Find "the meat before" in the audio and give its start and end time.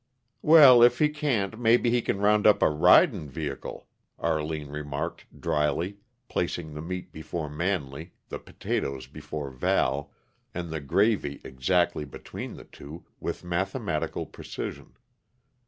6.73-7.51